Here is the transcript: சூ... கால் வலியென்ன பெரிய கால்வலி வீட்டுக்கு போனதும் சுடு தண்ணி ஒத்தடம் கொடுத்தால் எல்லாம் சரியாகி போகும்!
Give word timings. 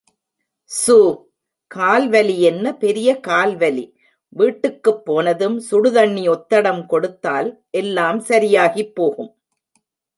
சூ... 0.71 0.95
கால் 1.71 2.07
வலியென்ன 2.09 2.71
பெரிய 2.75 3.09
கால்வலி 3.27 3.85
வீட்டுக்கு 4.35 4.93
போனதும் 5.05 5.57
சுடு 5.67 5.91
தண்ணி 5.91 6.25
ஒத்தடம் 6.29 6.83
கொடுத்தால் 6.87 7.51
எல்லாம் 7.75 8.21
சரியாகி 8.29 8.85
போகும்! 8.93 9.31